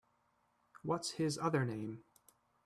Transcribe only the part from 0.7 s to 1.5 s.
What’s his